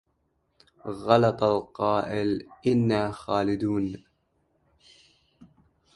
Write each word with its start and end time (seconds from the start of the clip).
غلط 0.85 1.43
القائل 1.43 2.47
إنا 2.67 3.11
خالدون 3.11 4.03